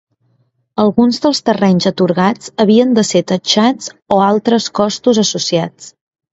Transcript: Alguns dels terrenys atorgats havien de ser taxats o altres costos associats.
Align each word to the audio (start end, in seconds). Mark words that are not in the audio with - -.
Alguns 0.83 1.19
dels 1.25 1.41
terrenys 1.49 1.87
atorgats 1.91 2.51
havien 2.65 2.97
de 3.01 3.05
ser 3.11 3.23
taxats 3.35 3.95
o 4.17 4.21
altres 4.33 4.69
costos 4.83 5.25
associats. 5.29 5.97